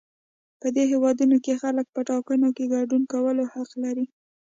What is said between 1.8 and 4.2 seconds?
په ټاکنو کې ګډون کولو حق لري.